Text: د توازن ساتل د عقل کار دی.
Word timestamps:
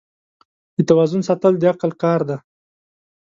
د 0.75 0.77
توازن 0.89 1.21
ساتل 1.27 1.53
د 1.57 1.63
عقل 1.71 1.91
کار 2.03 2.21
دی. 2.29 2.37